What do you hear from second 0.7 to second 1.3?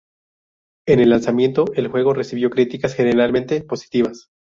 En el